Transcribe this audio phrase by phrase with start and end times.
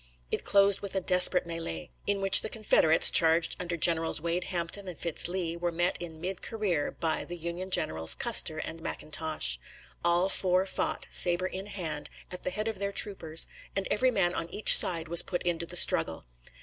[0.31, 4.87] It closed with a desperate melee, in which the Confederates, charged under Generals Wade Hampton
[4.87, 9.59] and Fitz Lee, were met in mid career by the Union generals Custer and McIntosh.
[10.03, 14.33] All four fought, saber in hand, at the head of their troopers, and every man
[14.33, 16.25] on each side was put into the struggle.